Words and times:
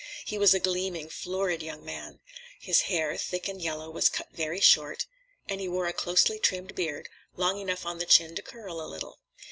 He 0.25 0.39
was 0.39 0.55
a 0.55 0.59
gleaming, 0.59 1.09
florid 1.09 1.61
young 1.61 1.85
fellow. 1.85 2.17
His 2.59 2.81
hair, 2.89 3.17
thick 3.17 3.47
and 3.47 3.61
yellow, 3.61 3.91
was 3.91 4.09
cut 4.09 4.29
very 4.31 4.59
short, 4.59 5.05
and 5.47 5.61
he 5.61 5.67
wore 5.67 5.85
a 5.85 5.93
closely 5.93 6.39
trimmed 6.39 6.73
beard, 6.73 7.07
long 7.35 7.59
enough 7.59 7.85
on 7.85 7.99
the 7.99 8.07
chin 8.07 8.33
to 8.33 8.41
curl 8.41 8.81
a 8.81 8.89
little. 8.89 9.19